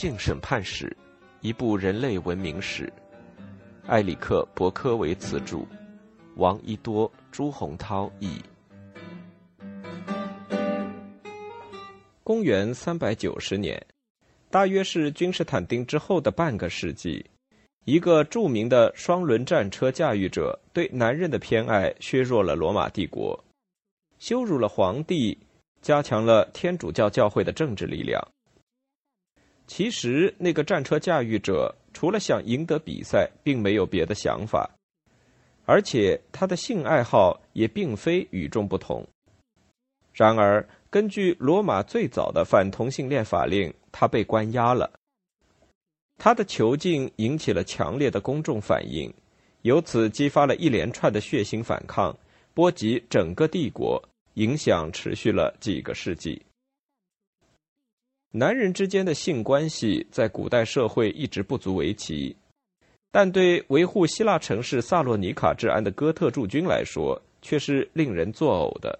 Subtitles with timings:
[0.00, 0.86] 性审判史》，
[1.42, 2.90] 一部人类文明史。
[3.88, 5.58] 埃里克·伯科维茨著，
[6.36, 8.40] 王一多、朱洪涛译。
[12.24, 13.78] 公元三百九十年，
[14.48, 17.22] 大约是君士坦丁之后的半个世纪，
[17.84, 23.38] 一个著名的双轮战车驾驭者对男人的偏爱削弱了罗马帝国，
[24.18, 25.36] 羞辱了皇帝。
[25.82, 28.22] 加强了天主教教会的政治力量。
[29.72, 34.68] 其实，那个战车驾驭者除了想赢得比赛，并没有别的想法，
[35.64, 39.06] 而且他的性爱好也并非与众不同。
[40.12, 44.90] 然而，根据罗马最早的反同性恋法令，他被关押了。
[46.18, 49.14] 他的囚禁引起了强烈的公众反应，
[49.62, 52.18] 由此激发了一连串的血腥反抗，
[52.54, 54.02] 波及整个帝国。
[54.34, 56.42] 影响持续了几个世纪。
[58.32, 62.36] 男人之间的性关系在古代社会一直不足为奇，
[63.10, 68.96] 但对维护希腊城市萨洛尼卡治安的哥特驻军来说，却是令人作呕的。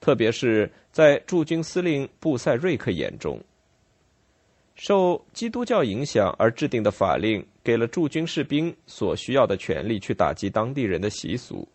[0.00, 3.38] 特别是在驻军司令布塞瑞克眼中，
[4.74, 11.68] 受基督教影响而制定的法令，给了驻军士兵所需要的权利去打击当地人的习俗。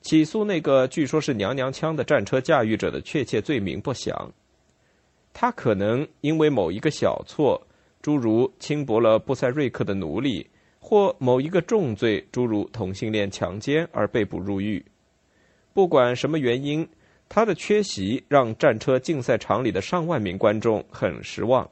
[0.00, 4.32] 起诉那个据说是娘娘腔的战车驾驭者的确切罪名不详，
[5.38, 7.60] 他可能因为某一个小错，
[8.00, 14.82] 诸如轻薄了布塞瑞克的奴隶，或某一个重罪，诸如同性恋强奸而被捕入狱。
[15.74, 16.88] 不管什么原因，
[17.28, 21.70] 他的缺席让战车竞赛场里的上万名观众很失望。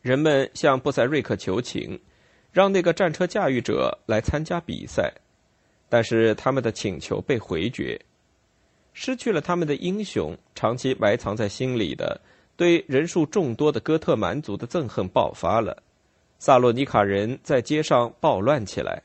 [0.00, 2.00] 人们向布塞瑞克求情，
[2.52, 5.12] 让那个战车驾驭者来参加比赛。
[5.90, 8.00] 但是他们的请求被回绝，
[8.94, 12.18] 失去了他们的英雄，长期埋藏在心里的
[12.56, 15.82] 对人数众多的哥特蛮族的憎恨爆发了。
[16.38, 19.02] 萨洛尼卡人在街上暴乱起来，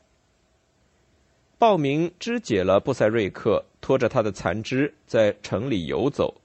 [1.58, 6.40] 暴民肢解了布塞瑞克，拖着他的残肢在城里游走。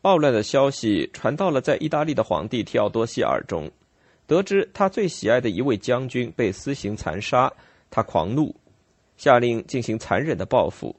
[0.00, 3.70] 暴乱的消息传到了在意大利的皇帝提奥多西耳中，
[4.26, 7.52] 得知他最喜爱的一位将军被私刑残杀，
[7.90, 8.54] 他狂怒。
[9.16, 10.94] 下令进行残忍的报复。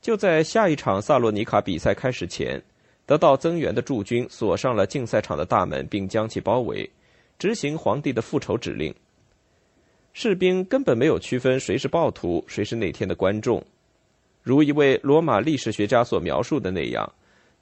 [0.00, 2.62] 就在下一场萨洛尼卡比赛开始前，
[3.04, 6.88] 得到增援的驻军锁上了竞赛场的大门，并将其包围，
[7.38, 8.94] 执行皇帝的复仇指令。
[10.12, 13.62] 士兵根本没有区分谁是暴徒，谁是那天的观众。
[14.42, 17.12] 如一位罗马历史学家所描述的那样，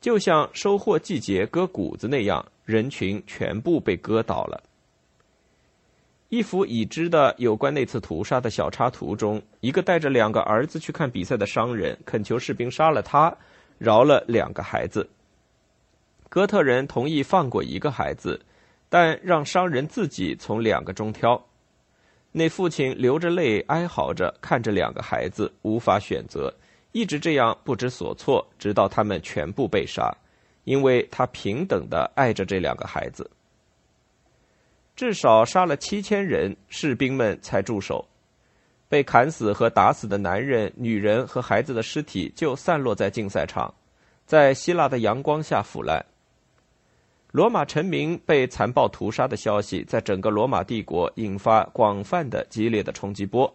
[0.00, 4.62] 就像收获季节割谷子那样，人群全部被割倒了。
[6.28, 13.32] 一幅已知的有关那次屠杀的小插图中，一个带着两个儿子去看比赛的商人恳求士兵杀了他，
[13.78, 15.08] 饶了两个孩子。
[16.28, 18.40] 哥特人同意放过一个孩子，
[18.88, 21.40] 但让商人自己从两个中挑。
[22.32, 26.52] 那父亲流着泪哀嚎着看着两个孩子，无法选择，
[26.90, 30.12] 一直这样不知所措，直到他们全部被杀，
[30.64, 33.30] 因为他平等的爱着这两个孩子。
[34.96, 38.04] 至少杀了七千人，士兵们才住手。
[38.88, 43.74] 被砍死和打死的男人、女人和孩子的尸体就散落在竞赛场，
[44.24, 46.04] 在希腊的阳光下腐烂。
[47.32, 53.52] 罗马臣民被残暴屠杀的消息在整个罗马帝国引发广泛的、激烈的冲击波，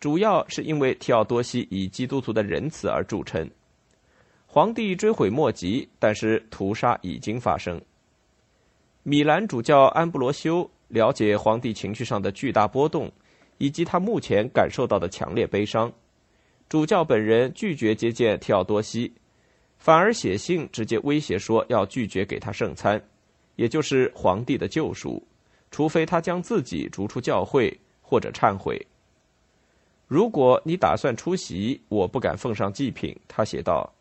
[0.00, 3.50] 主要是因为提奥多西以基督徒的仁慈而著称。
[4.46, 7.78] 皇帝追悔莫及，但是屠杀已经发生。
[9.06, 13.12] 米兰主教安布罗修了解皇帝情绪上的巨大波动，
[13.58, 15.92] 以及他目前感受到的强烈悲伤。
[16.70, 19.12] 主教本人拒绝接见提奥多西，
[19.76, 22.98] 反而写信直接威胁说要拒绝给他圣餐，
[23.56, 25.22] 也就是皇帝的救赎，
[25.70, 28.80] 除非他将自己逐出教会或者忏悔。
[30.08, 33.14] 如果你打算出席，我不敢奉上祭品。
[33.28, 33.92] 他写道，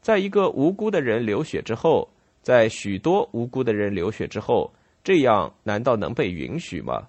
[0.00, 2.08] 在一个无辜的人流血之后。
[2.42, 4.72] 在许多无辜的人流血之后，
[5.04, 7.08] 这样难道能被允许吗？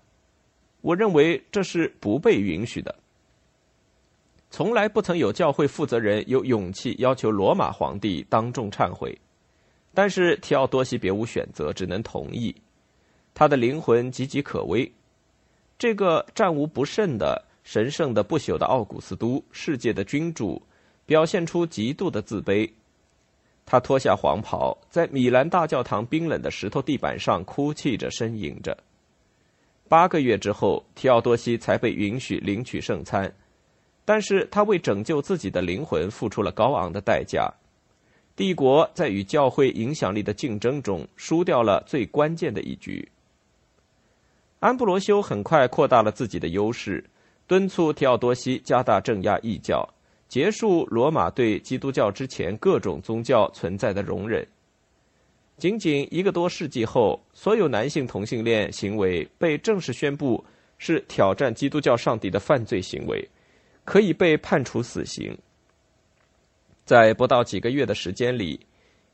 [0.82, 2.94] 我认为这是不被允许的。
[4.50, 9.18] 从来不曾有教会负责人有勇气要求罗马皇帝当众忏悔，
[9.94, 12.54] 但是提奥多西别无选择，只能同意。
[13.34, 14.92] 他的灵魂岌岌可危。
[15.80, 20.62] 这个战无不胜的、神圣的、不朽的奥古斯都，世界的君主，
[21.06, 22.70] 表现出极度的自卑。
[23.72, 28.78] 他脱下黄袍，在米兰大教堂冰冷的石头地板上哭泣着、呻吟着。
[29.88, 33.34] 八个月之后，提奥多西才被允许领取圣餐，
[34.04, 37.50] 但是他为拯救自己的灵魂付出了高昂的代价。
[38.36, 43.10] 帝国在与教会影响力的竞争中输掉了最关键的一局。
[44.60, 47.02] 安布罗修很快扩大了自己的优势，
[47.48, 49.88] 敦促提奥多西加大镇压异教，
[50.32, 54.48] 结束罗马对基督教之前各种宗教存在的容忍。
[55.58, 60.42] 仅仅一个多世纪后，所有男性同性恋行为被正式宣布
[60.78, 63.28] 是挑战基督教上帝的犯罪行为，
[63.84, 65.38] 可以被判处死刑。
[66.86, 68.58] 在不到几个月的时间里，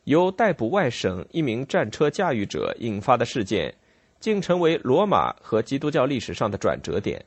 [0.04, 3.74] 由逮捕外省一名战车驾驭者引发的事件，
[4.19, 7.25] 竟成为罗马和基督教历史上的转折点。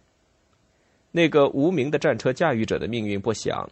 [1.10, 3.68] 那个无名的战车驾驭者的命运不详，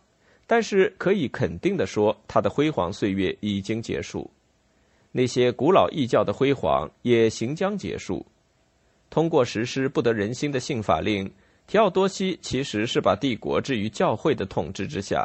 [0.48, 4.28] 但是可以肯定的说，他的辉煌岁月已经结束。
[5.12, 8.24] 那些古老异教的辉煌也行将结束。
[9.10, 11.30] 通过实施不得人心的性法令，
[11.66, 15.22] 提奥多西其实是把帝国置于教会的统治之下。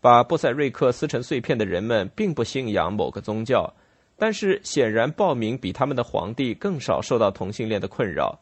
[0.00, 3.72] 把布塞瑞克撕成碎片的人们并不信仰某个宗教，
[4.16, 8.36] 但是显然暴民比他们的皇帝更少受到同性恋的困扰。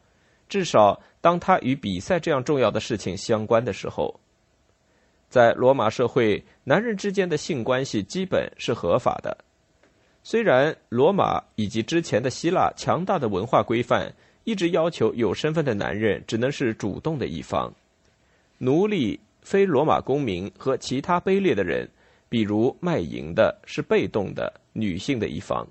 [0.49, 4.19] 至少当他与比赛这样重要的事情相关的时候，
[5.35, 9.37] 在罗马社会，男人之间的性关系基本是合法的。
[10.23, 14.15] 虽然罗马以及之前的希腊强大的文化规范
[14.45, 17.75] 一直要求有身份的男人只能是主动的一方，
[18.59, 21.91] 奴隶、非罗马公民和其他卑劣的人，
[22.29, 25.67] 比如卖淫的，是被动的女性的一方。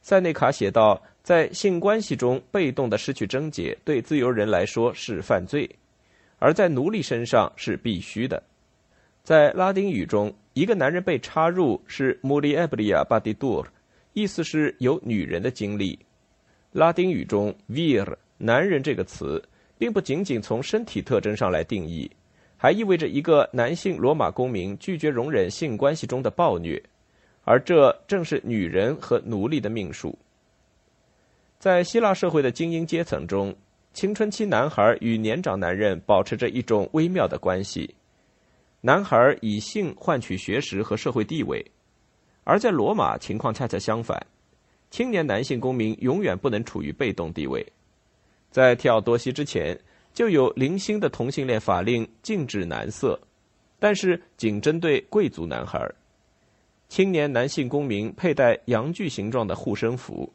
[0.00, 5.68] 塞内卡写道，在性关系中被动的失去贞洁，对自由人来说是犯罪，
[6.38, 8.42] 而在奴隶身上是必须的。
[9.22, 13.64] 在拉丁语中，一个男人被插入是 “mulieria badidur”，
[14.14, 15.96] 意思是有女人的经历。
[16.72, 19.40] 拉丁语中 “vir” 男人这个词，
[19.78, 22.10] 并不仅仅从身体特征上来定义，
[22.56, 26.82] 还意味着一个男性罗马公民拒绝容忍性关系中的暴虐，
[27.44, 30.18] 而这正是女人和奴隶的命数。
[31.60, 33.54] 在希腊社会的精英阶层中，
[33.92, 37.94] 青春期男孩与年长男人保持着一种微妙的关系。
[38.84, 41.64] 男孩以性换取学识和社会地位，
[42.42, 44.20] 而在罗马情况恰恰相反，
[44.90, 47.64] 青年男性公民永远不能处于被动地位。
[48.50, 49.78] 在提奥多西之前，
[50.12, 53.20] 就有零星的同性恋法令禁止男色，
[53.78, 55.88] 但是仅针对贵族男孩。
[56.88, 60.28] 青年男性公民佩戴阳具形状的护身符，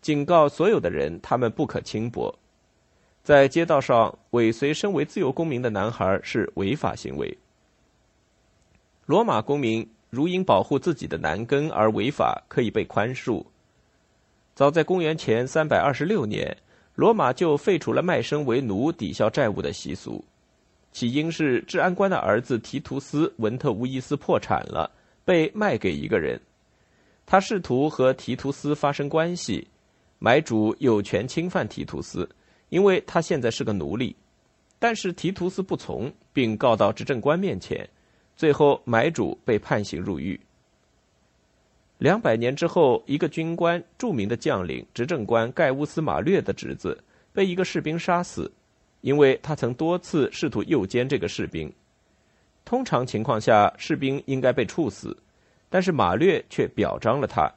[0.00, 2.32] 警告所有的人他们不可轻薄。
[3.24, 7.36] 在街道上尾随身为自由公民的男孩是违法行为。
[9.08, 13.42] 罗马公民如因保护自己的男根而违法，可以被宽恕。
[14.54, 16.54] 早在公元前三百二十六年，
[16.94, 20.22] 罗马就废除了卖身为奴抵消债务的习俗。
[20.92, 24.90] 起因是治安官的儿子提图斯·文特乌伊斯破产了，
[25.24, 26.38] 被卖给一个人。
[27.24, 29.66] 他试图和提图斯发生关系，
[30.18, 32.28] 买主有权侵犯提图斯，
[32.68, 34.14] 因为他现在是个奴隶。
[34.78, 37.88] 但是提图斯不从，并告到执政官面前。
[38.38, 40.38] 最后，买主被判刑入狱。
[41.98, 46.96] 两百年之后，一个军官、著名的将领、执政官盖乌斯·马略的侄子
[47.32, 48.48] 被一个士兵杀死，
[49.00, 51.68] 因为他曾多次试图诱奸这个士兵。
[52.64, 55.16] 通常情况下，士兵应该被处死，
[55.68, 57.52] 但是马略却表彰了他。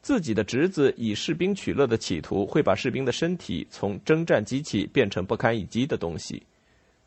[0.00, 6.42] 自己的侄子以士兵取乐的企图，会把士兵的身体从征战机器变成不堪一击的东西，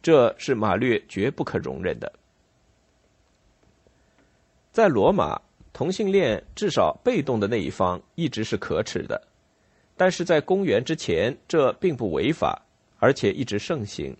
[0.03, 2.13] 这是马略绝不可容忍的。
[4.75, 5.39] 在罗马，
[5.71, 9.25] 同性恋至少被动的那一方一直是可耻的，
[9.95, 12.61] 但是在公元之前，这并不违法，
[12.99, 14.13] 而且一直盛行。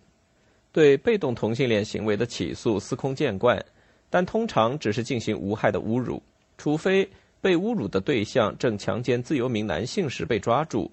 [0.72, 3.62] 对被动同性恋行为的起诉司空见惯，
[4.10, 6.24] 但通常只是进行无害的侮辱，
[6.58, 7.06] 除非
[7.42, 10.90] 被侮辱的对象正强奸自由民男性时被抓住，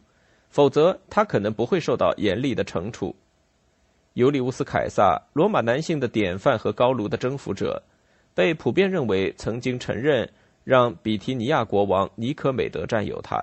[0.49, 3.15] 否则他可能不会受到严厉的惩处。
[4.15, 7.81] 尤利乌斯·凯撒，罗马男性的典范和高卢的征服者。
[8.35, 10.29] 被普遍认为曾经承认
[10.65, 13.43] 让比提尼亚国王尼可美德占有他，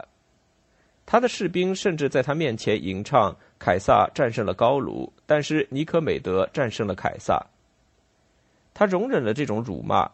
[1.06, 7.40] 他的士兵甚至在他面前吟唱凯撒战胜了高卢，但是尼可美德战胜了凯撒。
[8.74, 10.10] 他容忍了这种辱骂。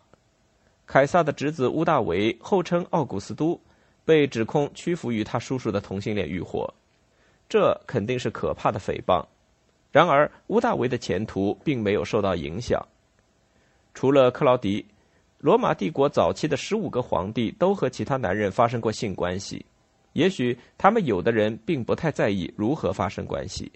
[0.88, 3.60] 凯撒的侄子乌大维后称奥古斯都，
[4.04, 6.72] 被指控屈服于他叔叔的同性恋欲火，
[7.50, 9.26] 这肯定是可怕的诽谤。
[9.92, 12.86] 然而乌大维的前途并没有受到影响。
[13.96, 14.86] 除了克劳迪，
[15.40, 19.66] 罗马帝国早期的十五个皇帝都和其他男人发生过性关系。
[20.14, 23.72] 也许他们有的人并不太在意如何发生关系。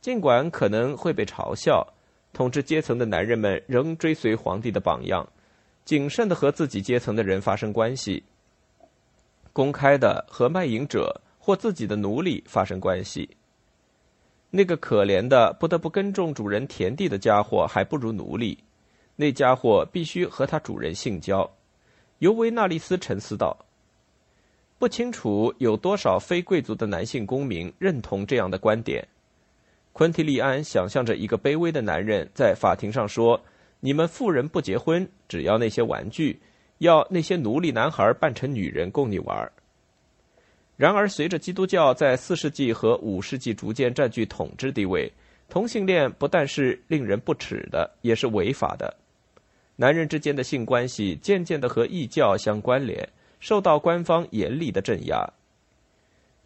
[0.00, 1.86] 尽管可能会被嘲笑，
[2.32, 5.26] 统治阶层的男人们仍追随皇帝的榜样，
[5.84, 8.22] 谨慎的和自己阶层的人发生关系，
[9.52, 13.28] 公开的和卖淫者或自己的奴隶发生关系。
[14.50, 18.58] 那个可怜的不得不耕种主人田地的家伙，还不如奴隶。
[19.20, 21.46] 那家伙必须和他主人性交。
[22.20, 23.54] 尤维纳利斯沉思道
[24.80, 29.06] ：“不清楚有多少非贵族的男性公民认同这样的观点。”
[29.92, 33.38] 昆提利安想象着一个卑微的男人在法庭上说
[33.80, 36.40] ：“你们富人不结婚，只要那些玩具，
[36.78, 39.52] 要那些奴隶男孩扮成女人供你玩。”
[40.78, 45.12] 然而，随着基督教在四世纪和五世纪逐渐占据统治地位，
[45.50, 48.96] 同性恋不但是令人不齿的，也是违法的。
[49.80, 53.08] 男人之间的性关系渐渐的和异教相关联，
[53.38, 55.26] 受到官方严厉的镇压。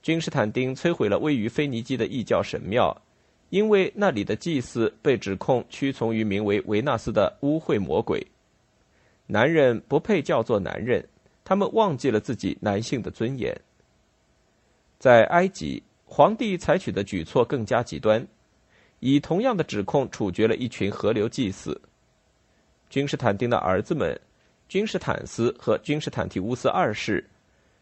[0.02, 2.96] 君士坦丁摧毁了位于腓尼基的异教神庙，
[3.50, 8.24] 因为那里的祭司被指控屈从于名为维纳斯的污秽魔鬼。
[9.26, 11.04] 男人不配叫做男人，
[11.42, 13.52] 他们忘记了自己男性的尊严。
[15.00, 18.24] 在埃及，皇帝采取的举措更加极端，
[19.00, 21.80] 以同样的指控处决了一群河流祭司。
[22.94, 24.16] 君士坦丁的儿子们，
[24.68, 27.28] 君士坦斯和君士坦提乌斯二世，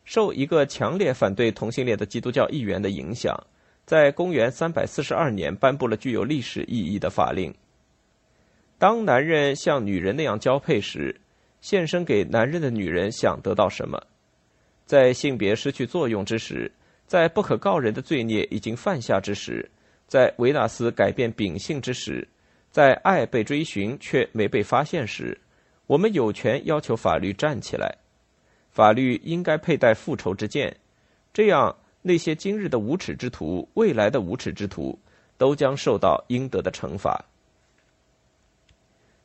[0.06, 3.38] 受一个强烈反对同性恋的基督教议员的影响，
[3.84, 7.54] 在公元342年颁布了具有历史意义的法令：
[8.78, 11.20] 当男人像女人那样交配时，
[11.60, 14.02] 献身给男人的女人想得到什么？
[14.86, 16.72] 在性别失去作用之时。
[17.06, 19.70] 在不可告人的罪孽已经犯下之时，
[20.06, 22.26] 在维纳斯改变秉性之时，
[22.72, 25.38] 在爱被追寻却没被发现时，
[25.86, 27.98] 我们有权要求法律站起来。
[28.70, 30.74] 法律应该佩戴复仇之剑，
[31.34, 34.98] 这样那些今日的无耻之徒、未来的无耻之徒
[35.36, 37.22] 都将受到应得的惩罚。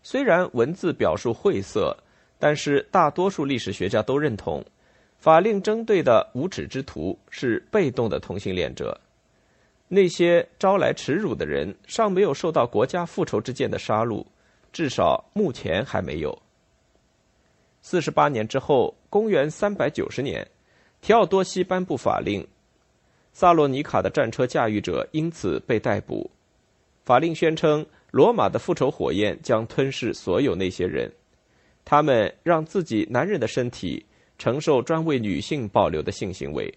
[0.04, 1.96] 虽然文字表述晦涩，
[2.38, 4.64] 但是大多数历史学家都认同。
[5.18, 9.00] 法令针对的无耻之徒是被动的同性恋者，
[9.88, 14.26] 那些招来耻辱的人尚没有受到国家复仇之剑的杀戮，
[14.72, 16.38] 至少目前还没有。
[17.82, 20.46] 四十八年之后，公元三百九十年，
[21.02, 22.46] 提奥多西颁布法令，
[23.32, 26.30] 萨洛尼卡的战车驾驭者因此被逮捕。
[27.04, 31.12] 法令宣称，罗马的复仇火焰将吞噬所有那些人，
[31.86, 34.06] 他们让自己男人的身体。
[34.40, 36.72] 承受专为女性保留的性行为，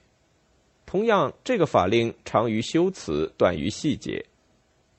[0.90, 4.26] 同样，这个法令长于修辞，短于细节，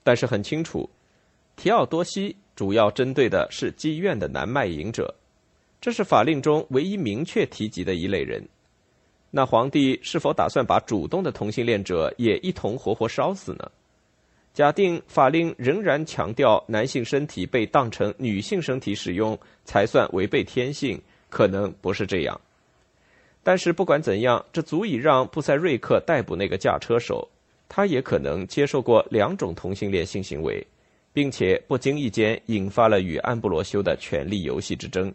[0.03, 0.89] 但是很清楚，
[1.57, 5.13] 提奥多西主要针对的是妓院的男卖淫者，
[5.81, 8.41] 这是法令中唯一明确提及的一类人。
[9.31, 13.69] 那皇帝是否打算把主动的同性恋者也一同活活烧死呢？
[14.53, 22.39] 假定法令仍然强调男性身体被当成女性身体使用才算违背天性，可能不是这样。
[23.43, 27.27] 但是不管怎样，这足以让布塞瑞克逮捕那个驾车手。
[27.73, 30.67] 他也可能接受过两种同性恋性行为，
[31.13, 35.13] 并且不经意间引发了与安布罗修的权力游戏之争。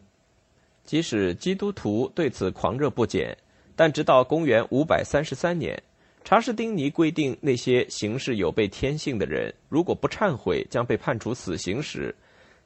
[0.83, 3.37] 即使基督徒对此狂热不减，
[3.76, 5.78] 但直到公元五百三十三年，
[6.25, 12.14] 查士丁尼规定那些行事有悖天性的人，如果不忏悔将被判处死刑时，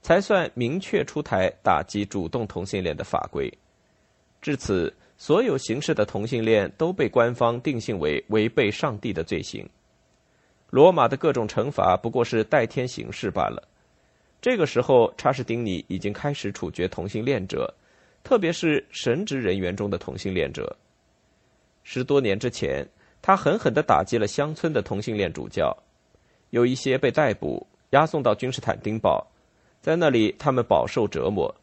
[0.02, 3.52] 才算明确出台打击主动同性恋的法规。
[4.40, 4.94] 至此。
[5.20, 9.68] 所有形式的同性恋都被官方定性为违背上帝的罪行。
[10.70, 13.62] 罗马的各种惩罚不过是代天行事罢了。
[14.40, 17.74] 这个时候，查士丁尼已经开始处决同性恋者，
[18.24, 20.74] 特别是神职人员中的同性恋者。
[21.84, 22.88] 十多年之前，
[23.20, 25.76] 他狠狠地打击了乡村的同性恋主教，
[26.48, 29.26] 有一些被逮捕，押送到君士坦丁堡，
[29.82, 31.54] 在那里他们饱受折磨。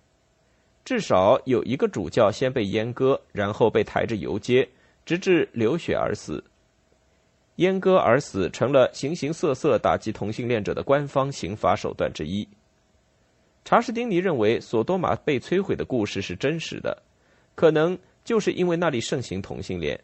[0.87, 4.65] 至少有一个主教先被阉割，然后被抬着游街，
[5.05, 6.41] 直至流血而死。
[7.57, 12.47] 阉割而死成了形形色色打击同性恋者的官方刑罚手段之一。
[13.65, 17.03] 查士丁尼认为索多玛被摧毁的故事是真实的，
[17.53, 19.99] 可能就是因为那里盛行同性恋。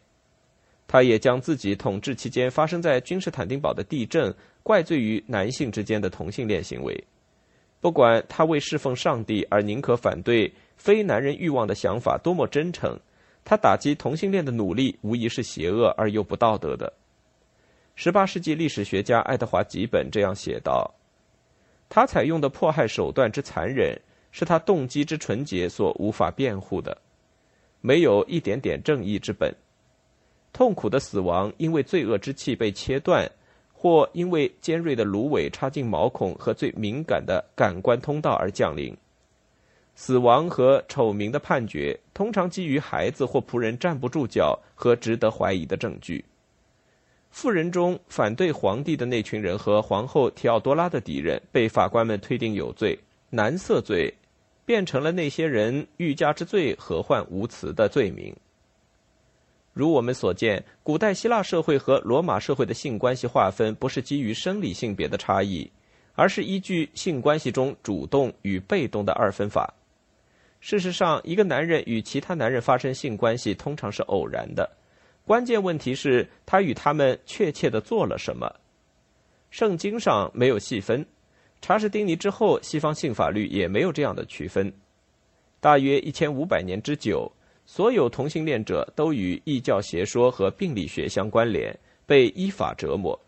[0.86, 7.02] 他也将自己统治期间发生在君士坦丁堡的地震怪罪于男性之间的同性恋行为。
[7.80, 10.52] 不管他为侍奉上帝而宁可反对。
[10.76, 12.98] 非男人欲望的想法多么真诚，
[13.44, 16.92] 他打击同性恋的努力无疑是邪恶而又不道德的。
[17.94, 20.92] 十八世纪历史学家爱德华·吉本这样写道
[21.88, 23.96] ：“他采用的迫害手段之残忍，
[24.32, 26.98] 是他动机之纯洁所无法辩护的，
[27.80, 29.54] 没有一点点正义之本。
[30.52, 33.30] 痛苦的死亡因为罪恶之气被切断，
[33.72, 38.96] 或因为尖锐的芦苇插进毛孔和最敏感的感官通道而降临。”
[39.96, 46.24] 死亡和丑名的判决通常基于孩子或仆人站不住脚和值得怀疑的证据。
[47.30, 52.98] 富人中反对皇帝的那群人和皇后提奥多拉的敌人被法官们推定有罪，
[53.30, 54.12] 男色罪
[54.64, 58.34] 变成了那些人欲加之罪何患无辞的罪名。
[59.72, 65.68] 如我们所见，古代希腊社会和罗马社会的性关系划分不是基于生理性别的差异，
[66.14, 69.74] 而是依据性关系中主动与被动的二分法。
[70.64, 74.66] 事实上，一个男人与其他男人发生性关系通常是偶然的。
[75.26, 78.50] 关键问题是，他与他们确切的做了什么？
[79.50, 81.04] 圣经上没有细分，
[81.60, 84.72] 查士丁尼之后，西方性法律也没有这样的区分。
[85.60, 87.30] 大约一千五百年之久，
[87.66, 93.20] 所有同性恋者都与异教邪说和病理学相关联，被依法折磨。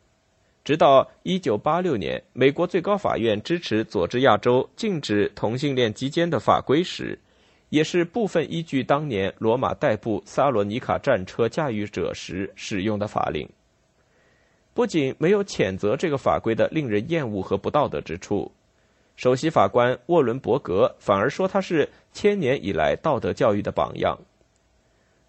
[0.65, 7.19] 直到一九八六年，美国最高法院支持佐治亚州禁止同性恋基奸的法规时。
[7.69, 13.49] 也是部分依据当年罗马代步萨罗尼卡战车驾驭者时使用的法令，
[14.73, 18.53] 不仅没有谴责这个法规的令人厌恶和不道德之处，
[19.17, 24.17] 首席法官沃伦伯格反而说他是千年以来道德教育的榜样。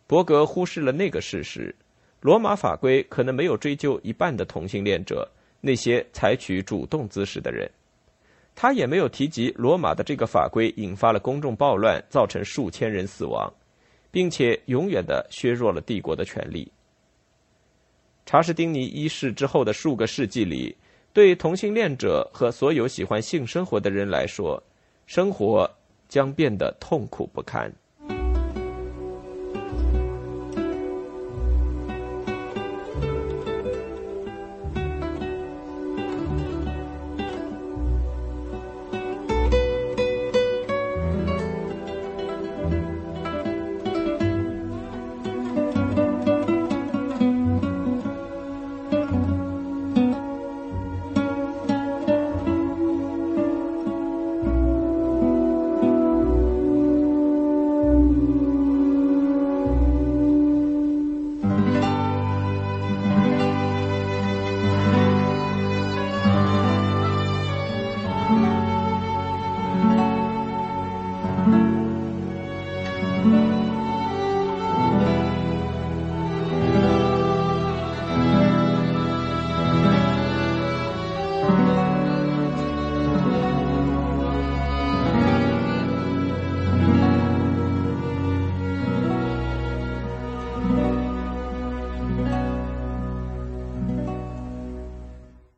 [0.05, 1.75] 伯格忽视了那个事实：
[2.21, 5.29] 罗马法规可能没有追究一半的同性恋者，
[5.59, 7.69] 那些采取主动姿势的人。
[8.59, 13.53] 他也没有提及罗马的这个法规引发了公众暴乱，造成数千人死亡，
[14.09, 16.71] 并且永远的削弱了帝国的权力。
[18.25, 20.75] 查士丁尼一世之后的数个世纪里，
[21.13, 24.61] 对同性恋者和所有喜欢性生活的人来说，
[25.05, 25.69] 生活
[26.09, 27.71] 将变得痛苦不堪。